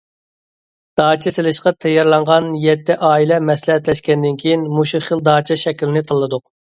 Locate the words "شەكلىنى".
5.65-6.03